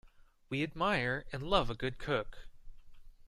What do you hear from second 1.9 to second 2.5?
cook.